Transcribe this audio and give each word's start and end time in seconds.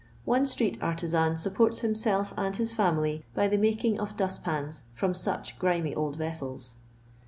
One 0.25 0.47
street 0.47 0.79
artisan 0.81 1.37
sap 1.37 1.53
ports 1.53 1.81
himself 1.81 2.33
and 2.35 2.55
his 2.55 2.73
family 2.73 3.23
by 3.35 3.47
the 3.47 3.57
making 3.59 3.99
of 3.99 4.17
das^ 4.17 4.41
pans 4.43 4.83
from 4.93 5.13
such 5.13 5.59
grimy 5.59 5.93
old 5.93 6.15
vessels. 6.15 6.77